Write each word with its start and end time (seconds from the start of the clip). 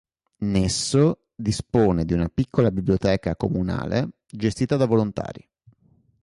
Nesso 0.37 1.27
dispone 1.35 2.05
di 2.05 2.13
una 2.13 2.27
piccola 2.27 2.71
biblioteca 2.71 3.35
comunale 3.35 4.09
gestita 4.29 4.75
da 4.75 4.87
volontari. 4.87 5.47